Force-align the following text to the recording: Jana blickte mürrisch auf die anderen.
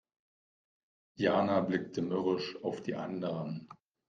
Jana 1.15 1.61
blickte 1.61 2.01
mürrisch 2.01 2.55
auf 2.63 2.81
die 2.81 2.95
anderen. 2.95 3.69